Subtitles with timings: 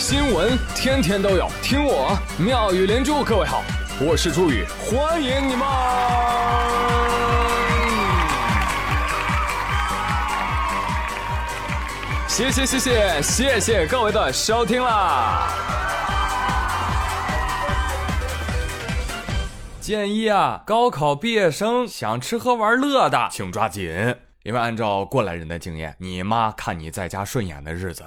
[0.00, 3.22] 新闻天天都有，听我妙语连珠。
[3.22, 3.62] 各位好，
[4.00, 5.68] 我是朱宇，欢迎你们！
[12.26, 15.50] 谢谢谢谢谢谢各位的收听啦！
[19.82, 28.04] 建议啊，高考毕业生想吃喝玩乐的，请抓紧，因为按照过来人的经验，你妈看你在家顺眼的日子。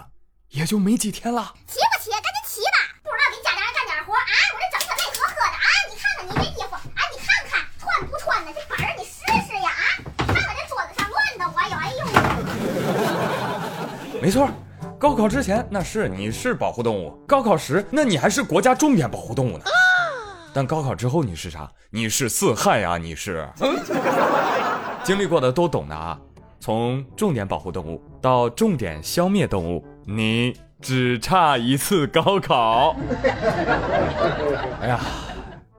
[0.53, 2.11] 也就没几天了，骑不骑？
[2.11, 2.77] 赶紧骑吧！
[3.01, 4.29] 不知道给家里人干点活啊？
[4.53, 5.65] 我这整天累呵呵的啊！
[5.89, 8.53] 你看看你这衣服啊，你看看穿不穿的？
[8.53, 9.17] 这板儿你试
[9.49, 9.81] 试呀啊！
[10.27, 11.89] 看看这桌子上乱的，我有哎
[14.13, 14.21] 呦！
[14.21, 14.47] 没错，
[14.99, 19.65] 高考之前那是你是保护动物，高考时那你还是国家重点保护动物呢。
[20.53, 21.67] 但高考之后你是啥？
[21.89, 22.95] 你是四害呀！
[22.95, 23.49] 你是，
[25.03, 26.15] 经历过的都懂的啊。
[26.59, 32.95] 从重点保护动物到重点消灭动物，你只差一次高考。
[34.81, 34.99] 哎呀，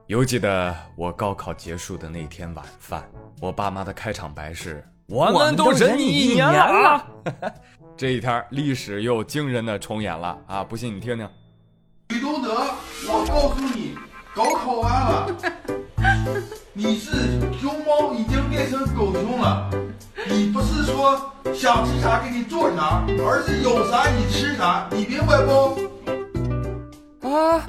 [0.07, 3.03] 犹记得我高考结束的那天晚饭，
[3.39, 7.05] 我爸妈的开场白是：“我们都忍你一年了。”
[7.95, 10.63] 这一天历史又惊人的重演了啊！
[10.63, 11.29] 不信你听听。
[12.09, 12.49] 李东德，
[13.07, 13.95] 我告诉你，
[14.33, 15.35] 高考完了，
[16.73, 19.69] 你是熊猫已经变成狗熊了。
[20.27, 21.21] 你不是说
[21.53, 27.27] 想吃啥给你做啥，而是有啥你吃啥，你明白不？
[27.27, 27.63] 啊，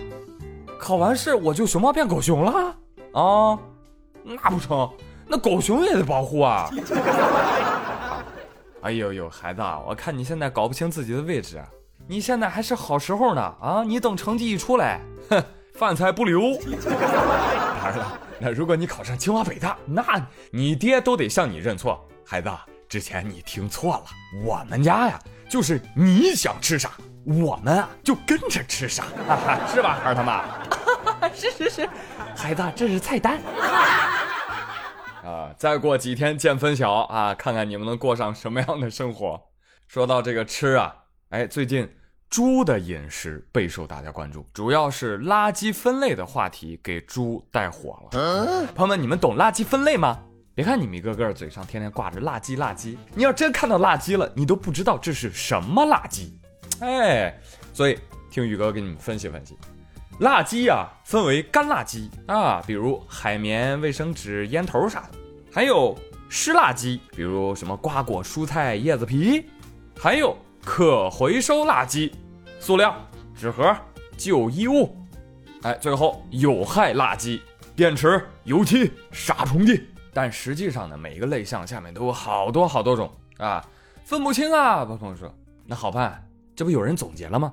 [0.78, 2.74] 考完试我就熊猫变狗熊了
[3.12, 3.58] 啊？
[4.22, 4.90] 那不成，
[5.26, 6.70] 那狗熊也得保护啊！
[8.82, 11.62] 哎呦呦，孩子，我看你现在搞不清自己的位置，
[12.08, 13.84] 你现在还是好时候呢啊！
[13.86, 16.40] 你等成绩一出来，哼，饭菜不留。
[16.88, 20.02] 当然了，那如果你考上清华北大，那
[20.50, 22.00] 你爹都得向你认错。
[22.28, 22.50] 孩子，
[22.88, 24.04] 之前你听错了，
[24.44, 25.16] 我们家呀，
[25.48, 26.90] 就是你想吃啥，
[27.24, 29.04] 我们啊就跟着吃啥，
[29.72, 30.44] 是吧，孩儿他妈？
[31.32, 31.88] 是是是，
[32.36, 33.40] 孩子，这是菜单。
[35.24, 39.40] 啊，再过几天见分晓啊，看看你们能过上什么样的生活。
[39.86, 40.92] 说到这个吃啊，
[41.28, 41.88] 哎，最近
[42.28, 48.66] 猪的饮食备受大家关注，主要是垃圾分类的话题给猪带火了。
[48.74, 50.18] 朋友们，你们懂垃圾分类吗？
[50.56, 56.30] 别看你们一个个嘴上天天挂着垃圾垃圾，你要真看到垃圾了，你都不知道这是什么垃圾。
[56.80, 57.38] 哎，
[57.74, 57.98] 所以
[58.30, 59.54] 听宇哥给你们分析分析，
[60.18, 65.18] 垃圾呀分为干垃圾啊，比如海绵、卫生纸、烟头啥的；
[65.52, 65.94] 还有
[66.30, 69.42] 湿垃圾，比如什么瓜果、蔬菜、叶子皮；
[70.00, 70.34] 还有
[70.64, 72.10] 可回收垃圾，
[72.58, 72.96] 塑料、
[73.38, 73.76] 纸盒、
[74.16, 74.88] 旧衣物；
[75.64, 77.42] 哎，最后有害垃圾，
[77.74, 79.86] 电池、油漆、杀虫剂。
[80.16, 83.62] 但实际上呢，每一个类项下面都有好多好多种啊，
[84.02, 84.82] 分不清啊。
[84.82, 85.30] 朋友说，
[85.66, 87.52] 那好办，这不有人总结了吗？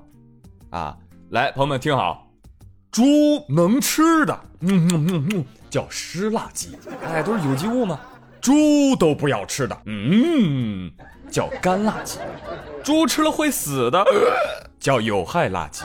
[0.70, 0.96] 啊，
[1.28, 2.26] 来，朋友们听好，
[2.90, 3.04] 猪
[3.50, 6.68] 能吃的，嗯嗯嗯嗯，叫湿垃圾，
[7.06, 8.00] 哎，都是有机物吗？
[8.40, 10.90] 猪都不要吃的，嗯，
[11.30, 12.16] 叫干垃圾。
[12.82, 14.02] 猪吃了会死的，
[14.80, 15.82] 叫有害垃圾。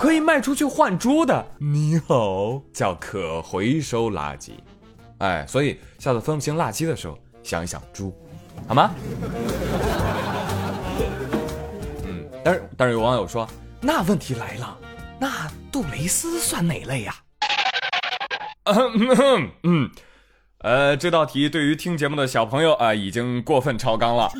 [0.00, 4.50] 可以卖出去换猪的，你好，叫可回收垃圾。
[5.22, 8.12] 哎，所以下次分不清垃圾的时候，想一想猪，
[8.66, 8.90] 好吗？
[12.04, 13.48] 嗯，但是但是有网友说，
[13.80, 14.76] 那问题来了，
[15.20, 17.14] 那杜蕾斯算哪类呀？
[18.64, 19.88] 嗯嗯，
[20.58, 24.28] 呃，这道题对于听节目的小朋友啊，已经过分超纲了。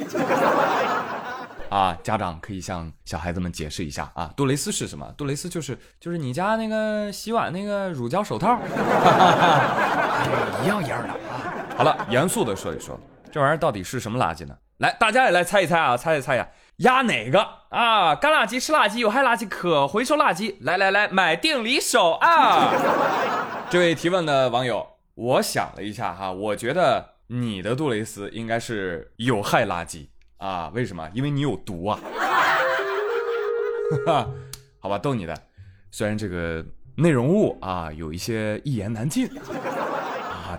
[1.70, 5.10] 啊，家长可以向小孩子们解释一下啊，杜蕾斯是什么？
[5.16, 8.60] 杜蕾斯就是就是你家那个洗碗那个乳胶手套，
[10.62, 11.18] 一样一样的啊。
[11.76, 12.98] 好了，严肃的说一说，
[13.30, 14.56] 这玩意儿到底是什么垃圾呢？
[14.78, 17.40] 来，大家也来猜一猜啊，猜一猜呀，压哪个
[17.70, 18.14] 啊？
[18.14, 20.56] 干垃圾、湿垃圾、有害垃圾、可回收垃圾？
[20.60, 22.72] 来来来，买定离手啊！
[23.70, 30.08] 这位提问的网友，我想了一下哈，我觉得你的杜蕾斯应该是有害垃圾。
[30.38, 31.08] 啊，为什么？
[31.14, 32.00] 因为你有毒啊！
[34.80, 35.36] 好吧，逗你的。
[35.92, 36.64] 虽然这个
[36.96, 39.30] 内容物啊有一些一言难尽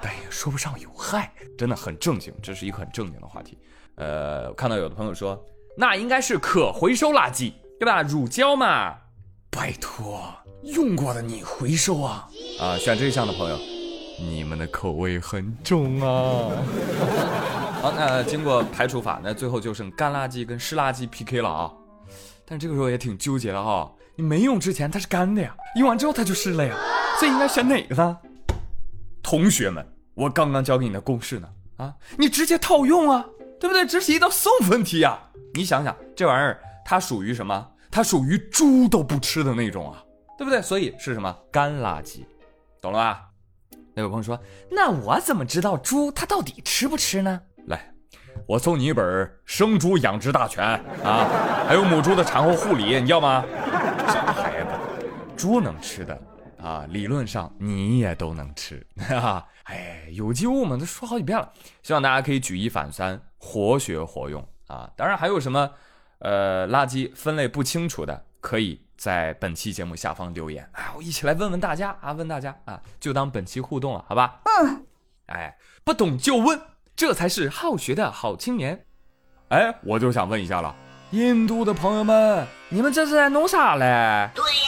[0.02, 3.58] 但也说不上有害，真的很正经，这是一个很正经的话题。
[3.96, 5.44] 呃，看到有的朋友说，
[5.78, 8.02] 那应该是可回收垃圾，对吧？
[8.02, 8.96] 乳胶嘛，
[9.52, 10.24] 拜托，
[10.64, 12.28] 用过的你回收啊！
[12.60, 13.58] 啊，选这一项的朋友，
[14.20, 16.52] 你们的口味很重啊。
[17.82, 21.72] 好，那经过排除法，那最后就剩干垃圾跟湿垃圾 PK 了啊！
[22.46, 26.76] 但这个时候也挺纠结的哈，你没用之前它是干的呀，用完之后它就湿了呀，
[27.20, 28.18] 所以应该选哪个呢？
[29.34, 29.84] 同学们，
[30.14, 33.26] 我刚刚教给你的公式呢，啊，你直接套用啊，
[33.60, 33.84] 对不对？
[33.84, 35.20] 这是一道送分题呀！
[35.56, 37.68] 你想想，这玩意儿它属于什么？
[37.90, 40.04] 它属于猪都不吃的那种啊，
[40.38, 40.62] 对不对？
[40.62, 42.20] 所以是什么干垃圾，
[42.80, 43.24] 懂了吧？
[43.96, 44.40] 那位朋友说，
[44.70, 47.42] 那我怎么知道猪它到底吃不吃呢？
[47.66, 47.92] 来，
[48.46, 49.04] 我送你一本
[49.46, 50.64] 《生猪养殖大全》
[51.04, 51.28] 啊，
[51.68, 53.44] 还有母猪的产后护理，你要吗？
[54.08, 54.70] 傻孩子，
[55.36, 56.16] 猪能吃的
[56.64, 59.48] 啊，理论上你也都能吃，哈 哈。
[59.64, 61.52] 哎，有机物嘛，都说好几遍了，
[61.82, 64.90] 希望大家可以举一反三，活学活用啊。
[64.96, 65.70] 当然，还有什么
[66.20, 74.42] 呃垃圾分类不清楚的，可以在本期节目下方留言啊，我一起来问问大家啊，问大家啊，就当本期互动了，好吧？
[74.46, 74.86] 嗯。
[75.28, 76.60] 哎，不懂就问，
[76.96, 78.86] 这才是好学的好青年。
[79.50, 80.76] 哎，我就想问一下了，
[81.12, 84.30] 印度的朋友们，你们这是在弄啥嘞？
[84.36, 84.63] 对呀。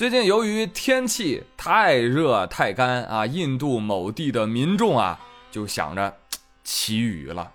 [0.00, 5.20] 最近由于天气太热太干啊，印度某地的民众啊
[5.50, 6.10] 就想着
[6.64, 7.46] 祈雨了，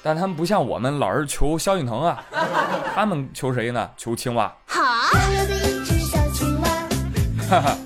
[0.00, 2.24] 但他们不像我们老是求萧敬腾啊，
[2.94, 3.90] 他们求谁呢？
[3.96, 4.46] 求青蛙。
[4.64, 4.80] 好。
[7.50, 7.76] 哈哈，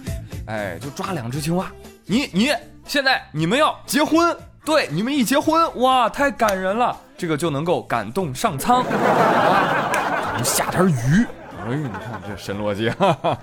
[0.46, 1.72] 哎，就抓两只青蛙。
[2.04, 2.54] 你你
[2.84, 11.26] 现在你们要结婚，对，你们一结婚，哇，太感人了，这个就能够感动上苍，咱们下点雨。
[11.64, 13.38] 哎，你看这神逻辑，哈哈。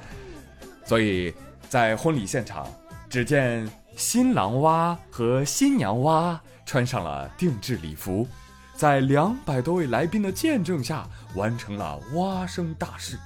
[0.89, 1.31] 所以
[1.69, 2.65] 在婚礼现场，
[3.07, 8.27] 只见新郎蛙和新娘蛙穿上了定制礼服，
[8.73, 13.19] 在两百多位来宾的见证下，完成了蛙声大事。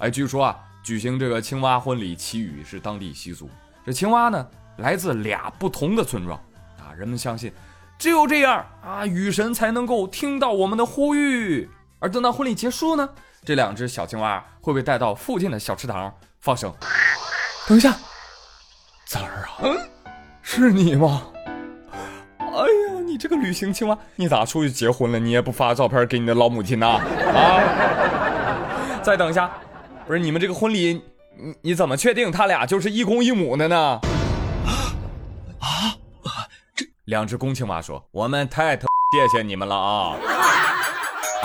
[0.00, 3.48] 哎，据说啊，举行这个青蛙婚礼祈雨是当地习俗。
[3.86, 4.46] 这青蛙呢，
[4.76, 6.38] 来自俩不同的村庄
[6.78, 7.50] 啊，人们相信，
[7.98, 11.66] 只有这样啊，雨神才能够听到我们的呼吁。
[11.98, 13.08] 而等到婚礼结束呢，
[13.42, 16.14] 这两只小青蛙会被带到附近的小池塘。
[16.40, 16.72] 放声，
[17.68, 17.94] 等一下，
[19.06, 19.76] 崽儿啊，嗯，
[20.40, 21.26] 是你吗？
[21.90, 25.18] 哎呀，你这个旅行青蛙，你咋出去结婚了？
[25.18, 26.98] 你也不发照片给你的老母亲呐？
[27.34, 29.00] 啊！
[29.04, 29.50] 再等一下，
[30.06, 31.02] 不是你们这个婚礼，
[31.38, 34.00] 你你怎么确定他俩就是一公一母的呢？
[35.60, 35.94] 啊
[36.74, 40.16] 这两只公青蛙说：“我们太特谢谢你们了啊！”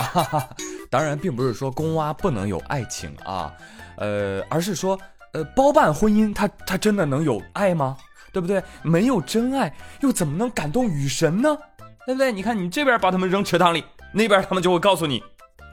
[0.14, 0.48] 哈哈，
[0.90, 3.52] 当然并不是说公蛙不能有爱情啊。
[3.96, 4.98] 呃，而是说，
[5.32, 7.96] 呃，包办婚姻，他他真的能有爱吗？
[8.32, 8.62] 对不对？
[8.82, 11.56] 没有真爱，又怎么能感动雨神呢？
[12.04, 12.30] 对不对？
[12.30, 13.82] 你看，你这边把他们扔池塘里，
[14.12, 15.22] 那边他们就会告诉你，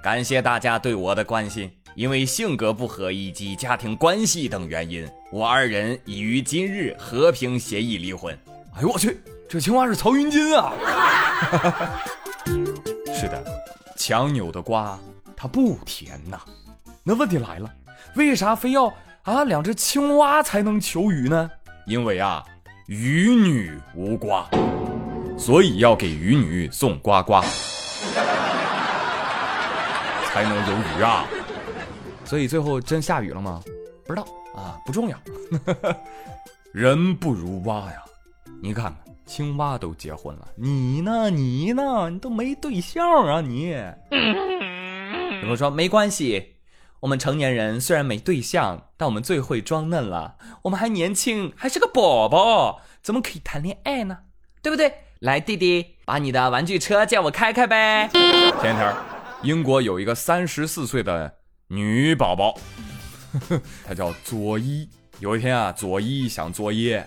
[0.01, 8.33] 感谢大家对我的关心，因为性格不合以及家庭关系等原因，我二人已于今日和平协议离婚。
[8.75, 10.73] 哎呦我去，这青蛙是曹云金啊！
[13.13, 13.43] 是的，
[13.97, 14.97] 强扭的瓜
[15.35, 16.39] 它不甜呐。
[17.03, 17.69] 那问题来了。
[18.15, 21.50] 为啥非要啊两只青蛙才能求雨呢？
[21.85, 22.44] 因为啊，
[22.88, 24.47] 鱼女无瓜，
[25.38, 27.41] 所以要给鱼女送瓜瓜，
[30.27, 31.25] 才能有雨啊。
[32.23, 33.61] 所以最后真下雨了吗？
[34.05, 35.17] 不知道啊，不重要。
[36.71, 38.01] 人不如蛙呀，
[38.61, 38.95] 你看看
[39.25, 41.29] 青蛙都结婚了，你呢？
[41.29, 42.09] 你呢？
[42.09, 43.71] 你都没对象啊你？
[45.41, 46.52] 有人说没关系。
[47.03, 50.38] 我们成年人虽然没对象，但我们最会装嫩了。
[50.61, 54.19] 我们还年轻，还是个宝宝，怎么可以谈恋爱呢？
[54.61, 54.94] 对不对？
[55.19, 58.09] 来，弟弟，把你的玩具车借我开开呗。
[58.13, 58.95] 前天，
[59.41, 62.57] 英国有一个三十四岁的女宝宝，
[63.85, 64.88] 她叫佐伊。
[65.19, 67.05] 有一天啊，佐伊想作业，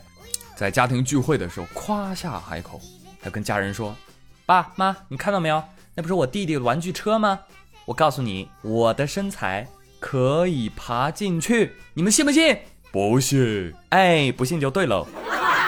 [0.55, 2.79] 在家庭聚会的时候夸下海口，
[3.23, 3.97] 她跟家人说
[4.45, 5.62] ：“爸妈，你看到没有？
[5.95, 7.41] 那不是我弟弟的玩具车吗？
[7.87, 9.67] 我告诉你，我的身材。”
[9.99, 12.57] 可以爬进去，你们信不信？
[12.93, 15.07] 不信，哎，不信就对喽。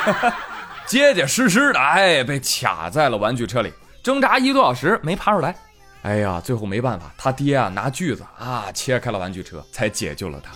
[0.86, 5.54] 结结实实的，哎，被卡在了玩具车里，挣扎一个多小时没爬出来。
[6.02, 10.52] 哎呀，最后没办法，他爹啊拿锯子啊切开了玩具车，才解救了他。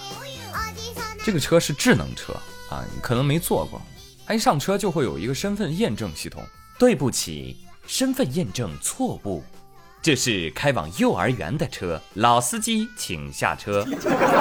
[1.25, 2.33] 这个车是智能车
[2.71, 3.81] 啊，你可能没坐过。
[4.27, 6.43] 他一上车就会有一个身份验证系统。
[6.79, 9.45] 对不起，身份验证错误。
[10.03, 13.87] 这是开往幼儿园的车，老司机请下车。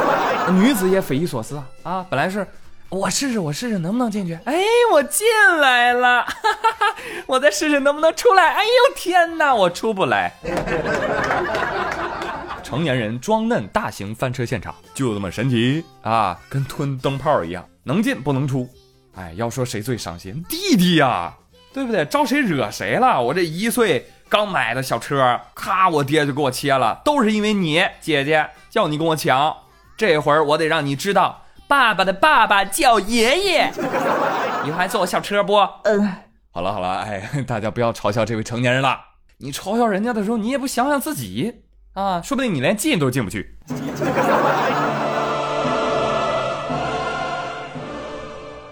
[0.54, 2.06] 女子也匪夷所思啊啊！
[2.10, 2.48] 本来是
[2.90, 4.34] 我试试，我试试能不能进去。
[4.46, 4.60] 哎，
[4.92, 5.28] 我进
[5.60, 6.96] 来了，哈哈哈！
[7.28, 8.54] 我再试试能不能出来。
[8.54, 10.34] 哎呦天哪，我出不来。
[12.64, 18.68] 成年人装嫩大型翻车现场就这么神奇啊，跟吞灯泡一样，能进不能出。
[19.14, 21.32] 哎，要说谁最伤心，弟弟呀，
[21.72, 22.04] 对不对？
[22.06, 23.22] 招谁惹谁了？
[23.22, 24.10] 我这一岁。
[24.32, 29.54] 刚买的小车，咔，我爹就给我切了，都是因为你姐姐叫你跟我抢。
[29.98, 33.74] 这会儿我得让你知道，爸爸的爸爸叫爷爷。
[34.64, 35.58] 以后还坐我小车不？
[35.84, 36.16] 嗯。
[36.54, 38.98] 好了好了，哎，大家不要嘲笑这位成年人了。
[39.40, 43.60] 你嘲笑人家的时候，你也不想想自己，啊，说不定你连进都进不去。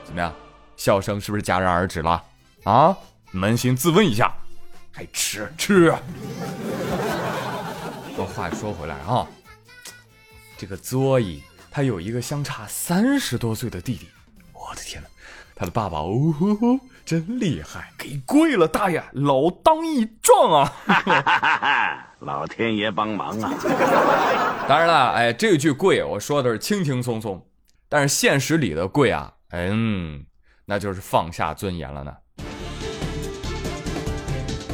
[0.05, 0.31] 怎么样，
[0.77, 2.23] 笑声是不是戛然而止了？
[2.63, 2.95] 啊，
[3.33, 4.31] 扪心自问一下，
[4.99, 5.95] 还吃吃？
[8.17, 9.25] 那话说回来啊，
[10.57, 11.41] 这个佐伊
[11.71, 14.09] 他有一个相差三十多岁的弟弟，
[14.51, 15.07] 我的天哪，
[15.55, 22.05] 他的爸爸哦吼吼，真厉害，给跪了，大爷，老当益壮啊！
[22.19, 23.53] 老天爷帮忙啊！
[24.67, 27.47] 当然了，哎，这句跪我说的是轻轻松松，
[27.87, 30.25] 但是现实里的跪啊，嗯，
[30.65, 32.13] 那就是放下尊严了呢。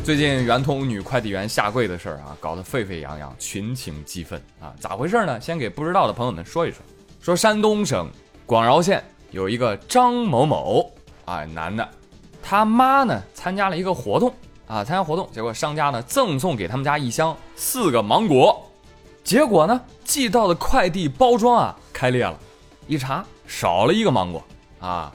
[0.05, 4.71] 最近圆通女快递员下跪的事儿啊，搞得沸沸扬扬，群情激愤啊！
[4.79, 5.41] 咋回事呢？
[5.41, 6.77] 先给不知道的朋友们说一说。
[7.19, 8.07] 说山东省
[8.45, 10.93] 广饶县有一个张某某
[11.25, 11.89] 啊，男的，
[12.43, 14.31] 他妈呢参加了一个活动
[14.67, 18.63] 啊，参加活动，结果商家呢赠送给他们家一箱四个芒果，
[19.23, 22.39] 结果呢寄到的快递包装啊开裂了，
[22.85, 24.43] 一查少了一个芒果
[24.79, 25.11] 啊，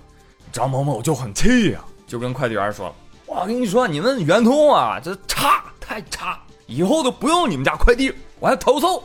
[0.50, 2.94] 张某某就很气呀、就跟快递员说了。
[3.30, 9.00] 我跟你说，你们圆通啊，这差太差，以后都不用你们家快递，我还投诉。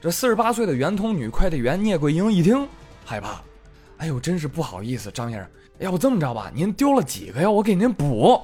[0.00, 2.68] 这四十八岁的圆通女快递员聂桂英一听，
[3.04, 3.40] 害怕，
[3.98, 7.48] 哎呦，真是不好意思，张先生，要不这么着吧，您丢了几个呀？
[7.48, 8.42] 我给您补。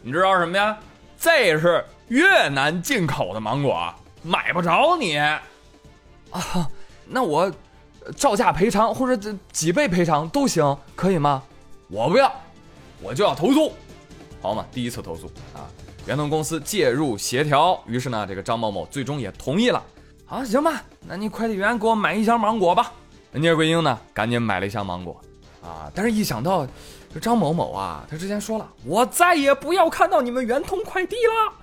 [0.00, 0.78] 你知道什么呀？
[1.18, 3.92] 这是越南进口的芒果，
[4.22, 5.18] 买不着你。
[5.18, 6.70] 啊，
[7.04, 7.52] 那我
[8.14, 11.42] 照价赔偿或者几倍赔偿都行，可以吗？
[11.88, 12.32] 我不要，
[13.02, 13.72] 我就要投诉。
[14.42, 15.70] 好嘛，第一次投诉啊，
[16.04, 19.80] 圆通公司介入协调，于是呢，这个张某某最终也同意了。
[20.26, 22.92] 好，行吧，那你快递员给我买一箱芒果吧。
[23.30, 25.20] 聂桂英呢，赶紧买了一箱芒果
[25.62, 26.66] 啊，但是一想到
[27.14, 31.54] 这张某某啊，他之前说了，我再也不要看到你们圆通快递了。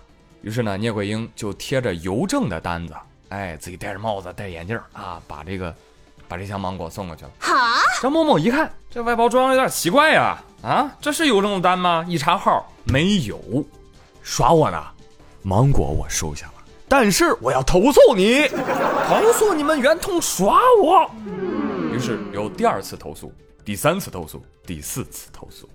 [0.41, 2.93] 于是呢，聂桂英就贴着邮政的单子，
[3.27, 5.75] 哎，自己戴着帽子、戴眼镜啊，把这个
[6.29, 7.31] 把这箱芒果送过去了。
[7.39, 12.05] 哈，张某某一看，这外包装有点奇怪呀、啊，这是邮政的单吗？
[12.07, 13.37] 一查号没有，
[14.21, 14.81] 耍我呢？
[15.41, 16.53] 芒果我收下了，
[16.87, 18.47] 但是我要投诉你，
[19.07, 21.09] 投诉你们圆通耍我。
[21.91, 23.33] 于是有第二次投诉，
[23.65, 25.67] 第三次投诉，第四次投诉，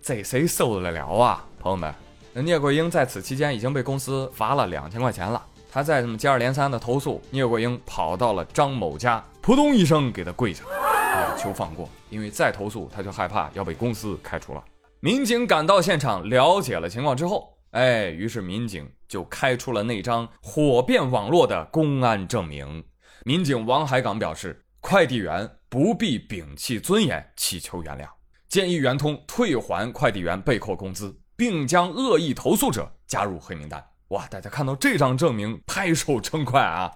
[0.00, 1.44] 这谁受得了啊？
[1.60, 1.94] 朋友们，
[2.32, 5.44] 那聂桂英在此期间已经被公司罚了两千块钱了。
[5.70, 10.62] 他再这么接二连三的投诉，聂桂英跑到了张某家，扑通一声给他跪下。
[10.66, 14.62] 啊，求放过，因为再投诉他就害怕要被公司开除了。
[15.00, 22.84] 民警赶到现场了解了情况之后，哎，于是民警就开出了那张火遍网络的公安证明。
[23.24, 28.06] 民警王海港表示，快递员不必摒弃尊严，祈求原谅，
[28.50, 33.82] 建议圆通退还快递员被扣工资，并将恶意投诉者加入黑名单。
[34.08, 36.92] 哇，大家看到这张证明，拍手称快啊！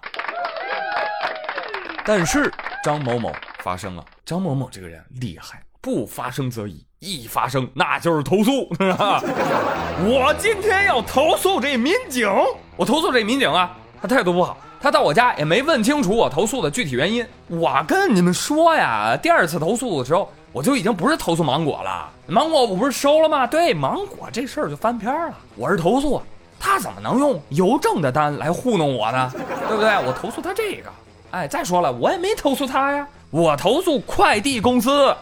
[2.04, 8.68] 但是张某某发生了，张某某这个人厉害，不发生则已，一发生那就是投诉，
[10.04, 12.28] 我今天要投诉这民警，
[12.76, 17.24] 我投诉这民警啊，他态度不好，他到我家也没问清楚我投诉的具体原因。
[17.46, 23.46] 我跟你们说呀，第二次投诉的时候，我就已经不是投诉芒果了，芒果我不是收了吗？
[23.46, 26.20] 对，芒果这事儿就翻篇了，我是投诉，
[26.58, 29.30] 他怎么能用邮政的单来糊弄我呢？
[29.68, 29.94] 对不对？
[30.04, 30.90] 我投诉他这个。
[31.32, 35.14] 哎，再说了，我也没投诉他呀，我投诉快递公司。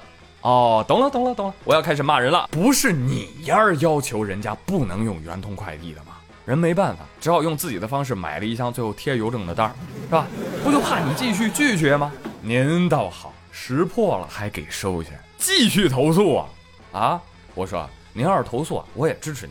[0.42, 2.48] 哦，懂了，懂了，懂了，我要开始骂人了。
[2.50, 6.16] 不是你呀儿要求人家不能用圆通快递的吗？
[6.44, 10.26] 人没办法，只好用自己的方式买了一箱，最后贴邮政的单儿，是吧？
[10.64, 12.10] 不就怕你继续拒绝吗？
[12.42, 16.46] 您倒好，识破了还给收下，继续投诉啊！
[16.92, 17.20] 啊，
[17.54, 19.46] 我说您要是投诉啊，我也支持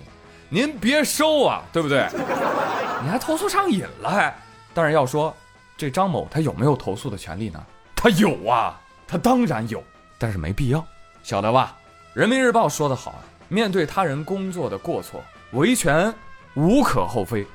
[0.50, 2.06] 您，您别收啊，对不对？
[3.01, 4.36] 你还投诉上瘾了还？
[4.74, 5.34] 但是要说。
[5.79, 7.65] 这张某他有没有投诉的权利呢？
[7.95, 9.81] 他有啊，他当然有，
[10.17, 10.86] 但是没必要，
[11.24, 11.77] 晓得吧？
[12.13, 16.13] 人民日报说得好啊，面对他人工作的过错，维权
[16.55, 17.48] 无可厚非，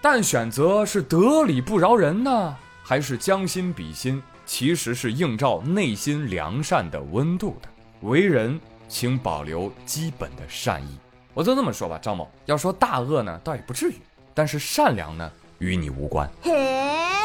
[0.00, 7.68] 但选择是得理不饶人呢，还是将心比心，其实是映照内心良善的温度的。
[8.02, 10.96] 为人请保留基本的善意。
[11.34, 13.96] 我就这么说吧，张某要说大恶呢，倒也不至于，
[14.32, 16.30] 但是善良呢，与你无关。
[16.42, 16.52] 嘿，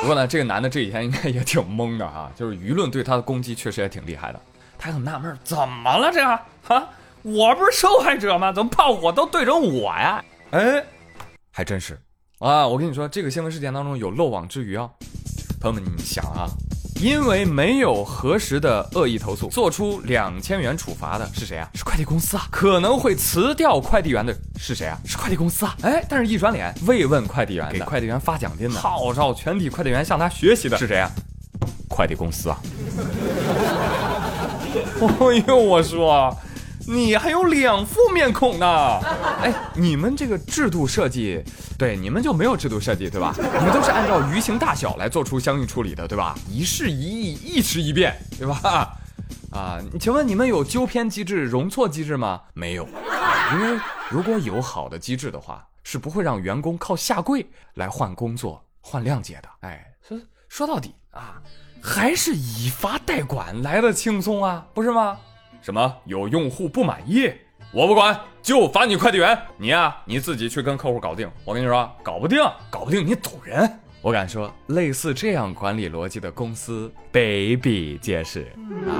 [0.01, 4.39] 不过呢，这个男的这几天应该也挺懵的哈，就是舆论对他的攻击确实也挺厉害的。
[4.77, 6.27] 他很纳闷，怎么了这个
[6.73, 6.89] 啊？
[7.23, 8.53] 我不是受害者吗？
[8.53, 10.23] 怎么炮火都对准我呀？
[10.51, 10.83] 哎，
[11.51, 11.99] 还真是
[12.39, 12.65] 啊！
[12.65, 14.89] 我跟你说，这个新闻事件当中有漏网之鱼啊。
[15.59, 16.47] 朋友们，你想啊，
[16.99, 21.69] 因为没有核实的恶意投诉，做出两千元处罚的是谁啊？
[21.75, 22.47] 是快递公司啊！
[22.49, 24.97] 可能会辞掉快递员的是谁啊？
[25.05, 25.75] 是快递公司啊！
[25.83, 31.11] 哎，但是一转脸慰问快递员，给快递员发奖金的，号召全体快递员向他学习的是谁啊？
[31.87, 32.57] 快递公司啊！
[34.75, 36.35] 哎呦，我说。
[36.89, 38.65] 你还有两副面孔呢！
[39.41, 41.43] 哎，你们这个制度设计，
[41.77, 43.35] 对你们就没有制度设计，对吧？
[43.37, 46.33] 你们都是按照鱼形大小来做出相应处理的，对吧？
[46.49, 48.93] 一事一议，一时一变，对吧？
[49.51, 52.41] 啊，请问你们有纠偏机制、容错机制吗？
[52.53, 52.87] 没有，
[53.53, 53.77] 因为
[54.09, 59.49] 如果有好的机制的话，是不会让员工靠下跪来换工作、换谅解的。
[59.59, 60.17] 哎，说
[60.47, 61.41] 说到底啊，
[61.83, 65.17] 还是以罚代管来的轻松啊，不是吗？
[65.61, 67.31] 什么有用户不满意，
[67.71, 69.37] 我不管，就罚你快递员。
[69.57, 71.29] 你呀，你自己去跟客户搞定。
[71.43, 73.69] 我跟你说，搞不定，搞不定你走人。
[74.01, 78.47] 我敢说，类似这样管理逻辑的公司比比皆是
[78.87, 78.93] 啊。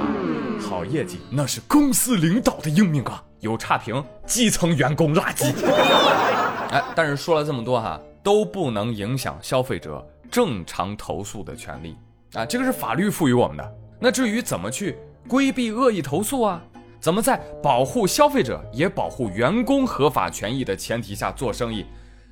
[0.60, 5.46] 好业绩那是公司领导的英明啊，有差评，基层员工垃圾。
[6.70, 11.96] 哎，但是说了这么多哈，都不能影响消费者正常投诉的权利
[12.34, 13.74] 啊，这个是法律赋予我们的。
[14.00, 14.98] 那至于怎么去？
[15.28, 16.62] 规避恶意投诉啊？
[16.98, 21.86] 怎么在保护消费者也保护员工合法权益的前提下做生意？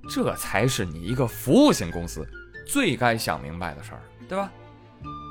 [0.08, 2.26] 这才是你一个服务型公司
[2.66, 4.50] 最该想明白的事儿，对吧？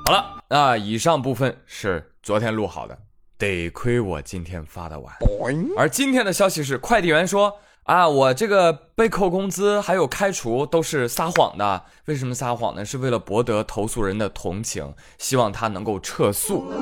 [0.06, 2.96] 好了，那以上部分是昨天录好的，
[3.36, 5.14] 得亏我今天发的晚。
[5.76, 11.84] 而今天的消息是，快递员说啊，我这个被扣工资还有开除都是撒谎的。
[12.06, 12.84] 为什么撒谎呢？
[12.84, 16.72] 是为了博得投诉人的同情，希望他能够撤诉。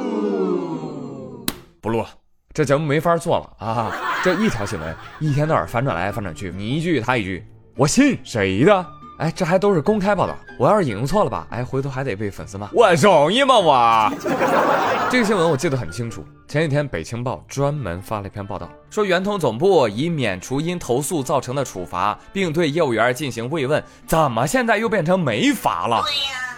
[1.84, 2.08] 不录了，
[2.54, 3.92] 这节目没法做了啊！
[4.24, 8.86] 这一条新闻一天到晚反转来反转去，你一句他一句，我信谁的？
[9.18, 11.46] 哎，这还都是公开报道，我要是引用错了吧？
[11.50, 12.70] 哎，回头还得被粉丝骂。
[12.72, 13.58] 我容易吗？
[13.58, 14.10] 我
[15.12, 26.02] 这个新闻我记得很清楚，前几天北青报专门发了一篇报道，说圆通总部已免除因投诉造成的处罚，并对业务员进行慰问，怎么现在又变成没罚了？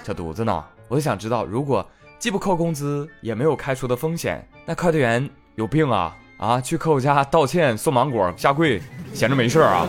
[0.04, 0.64] 这犊子呢？
[0.87, 1.85] 我就想知道，如果。
[2.18, 6.61] 既不扣工资，也没有开除的风险，那快递员有病啊啊！
[6.61, 8.80] 去客户家道歉、送芒果、下跪，
[9.14, 9.86] 闲着没事啊？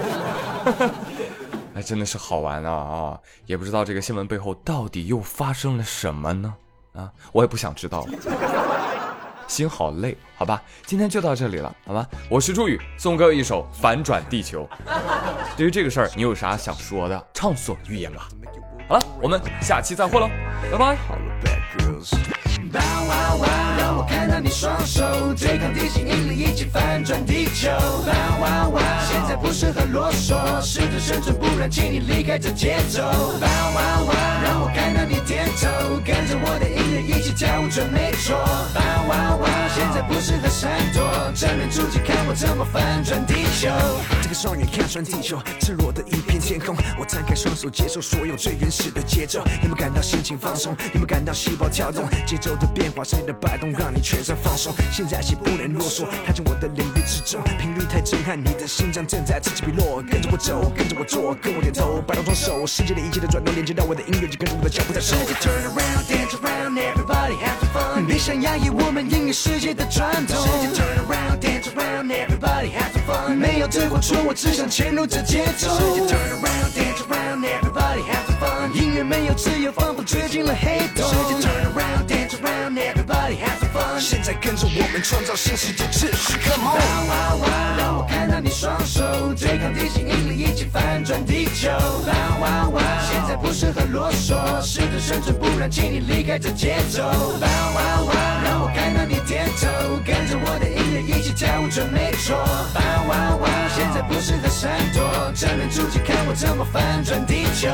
[1.74, 3.20] 哎，真的是好玩啊啊！
[3.46, 6.54] 也不知道这个新闻背后到底又发生了什么呢？
[6.94, 8.06] 啊，我也不想知道，
[9.48, 10.62] 心好累，好吧？
[10.86, 12.08] 今天就到这里了，好吧？
[12.30, 14.68] 我是朱宇，送各位一首《反转地球》。
[15.56, 17.28] 对于这个事儿，你有啥想说的？
[17.34, 18.28] 畅所欲言吧。
[18.90, 20.30] 好了，我们下期再会喽，
[20.72, 21.57] 拜拜。
[21.78, 22.18] 棒棒棒！
[22.72, 23.77] 让我
[24.08, 25.04] 看到你双手
[25.38, 27.70] 对抗地心引力，一起翻转地球。
[28.06, 28.84] 棒棒棒！
[29.08, 33.02] 现在不适合啰嗦，试着生存，不然请你离开这节奏。
[33.40, 34.16] 棒棒棒！
[34.44, 35.68] 让我看到你点头，
[36.04, 38.36] 跟着我的音乐一起跳舞，准没错。
[38.74, 39.50] 棒棒棒！
[39.76, 41.04] 现在不适合闪躲，
[41.36, 43.70] 正面出击，看我怎么翻转地球。
[44.24, 46.76] 这个双眼看穿地球，赤裸的一片天空。
[47.00, 49.40] 我张开双手，接受所有最原始的节奏。
[49.62, 50.76] 有没有感到心情放松？
[50.94, 52.10] 有没有感到细胞跳动？
[52.26, 52.48] 节奏。
[52.58, 54.74] 的变化，身体的摆动，让你全身放松。
[54.92, 60.02] 现在起不能啰嗦，踏进我的领域之中，频率太震撼，你的心脏正在此起彼落。
[60.10, 65.16] 跟着我走，跟着我做，跟我点头，摆动双手，世界的一切的转动，连接到我的音乐，就跟着我的脚步在走。
[65.16, 68.06] 世界 turn around, dance around, everybody have fun。
[68.06, 70.38] 别想压抑我们音乐世界的传统。
[70.74, 73.36] turn around, dance around, everybody have fun。
[73.36, 75.68] 没有对或错，我只想牵入这节奏。
[76.08, 78.72] turn around, dance around, everybody have fun。
[78.74, 81.06] 音乐没有自由，仿佛追进了黑洞。
[81.42, 82.08] turn around,
[84.28, 87.78] 在跟着我们创造新世界秩序，Come on！
[87.78, 89.02] 让我看到你双手
[89.34, 91.70] 对抗地心引力，一起翻转地球。
[91.70, 97.04] Bow wow wow，现在不适合啰嗦，试着生存，不然请你离开这节奏。
[97.04, 102.36] Bow wow wow，让我看到你点头，跟着我的音乐一起跳舞，准没错。
[102.76, 107.70] Bow wow wow，现在不适合闪躲，正面出击，看我怎么翻转地球。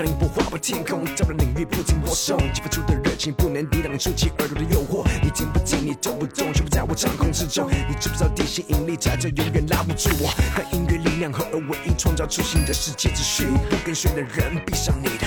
[0.00, 5.06] 一道音波划破天空，照亮领域，不停播送，激发出的热情不能抵挡，竖起耳朵的诱惑。
[5.22, 7.68] 你听不听，你懂不动，全部在我掌控之中。
[7.86, 10.28] 你知不知道地心引力在这永远拉不住我？
[10.54, 13.44] 和音乐力量合而为一，创造出新的世界秩序。
[13.68, 15.26] 不跟随的人，闭上你的。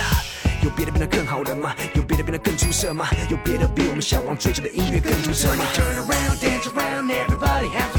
[0.63, 1.75] 有别的变得更好的吗？
[1.93, 3.05] 有别的变得更出色吗？
[3.29, 7.92] 有别的比我们向往追求的音乐更出色吗？Turn around, dance around, everybody have。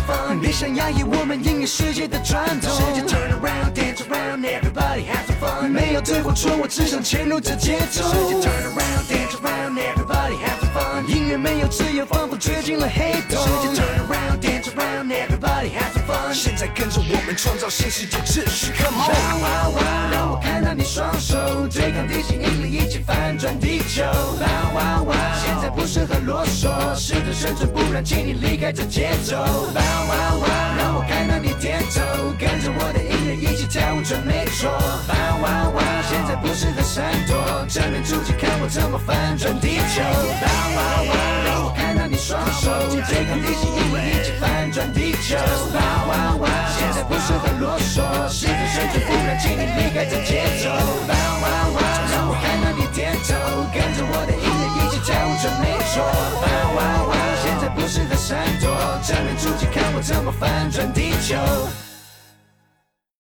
[0.54, 2.70] 想压抑我们音乐世界的传统。
[2.70, 5.68] 世界 turn around, dance around, everybody have fun。
[5.68, 8.04] 没有对或错，我只想潜入这节奏。
[8.04, 11.04] 世界 turn around, dance around, everybody have fun。
[11.08, 13.42] 音乐没有自由，仿佛追进了黑洞。
[13.42, 16.32] 世界 turn around, dance around, everybody have fun。
[16.32, 19.10] 现在跟着我们创造新世界秩序，Come on！
[19.10, 24.04] 翻弯弯，让我看到你双手对抗地心引力，一起翻转地球。
[24.38, 25.03] 翻弯弯，现在不
[25.94, 29.36] 适合啰嗦，试着生存，不然请你离开这节奏。
[29.72, 29.78] 翻
[30.08, 34.74] 弯弯，让我看到你点头，跟着我的音乐一起跳舞，准没错。
[35.06, 37.38] 翻弯弯，现在不适合闪躲，
[37.70, 40.02] 正面出击，看我怎么翻转地球。
[40.42, 41.14] 翻弯弯，
[41.46, 42.74] 让我看到你双手
[43.06, 45.38] 对抗地心引力，一起翻转地球。
[45.70, 45.78] 翻
[46.10, 50.74] 弯弯，现在不适合啰嗦，试着生存，不然请你离开这节奏。
[51.06, 51.78] 翻弯弯，
[52.10, 53.30] 让我看到你点头，
[53.70, 56.04] 跟着我的音乐一起跳舞，准没错。
[56.40, 58.70] 翻弯弯，现在不是在闪躲，
[59.02, 61.34] 正面出击，看我怎么反转地球。